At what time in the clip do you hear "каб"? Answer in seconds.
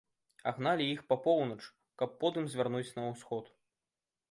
2.03-2.17